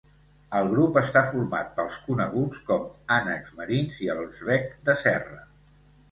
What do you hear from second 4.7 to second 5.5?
de serra.